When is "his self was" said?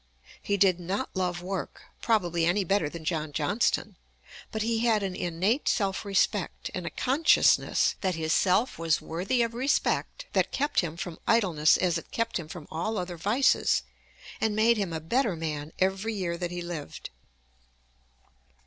8.15-8.99